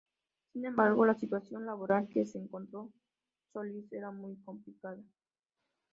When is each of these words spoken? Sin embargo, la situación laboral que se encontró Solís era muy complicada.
Sin 0.51 0.65
embargo, 0.65 1.05
la 1.05 1.13
situación 1.13 1.67
laboral 1.67 2.07
que 2.09 2.25
se 2.25 2.39
encontró 2.39 2.89
Solís 3.53 3.93
era 3.93 4.09
muy 4.09 4.35
complicada. 4.37 4.97